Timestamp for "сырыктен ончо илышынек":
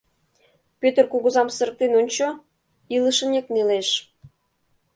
1.55-3.45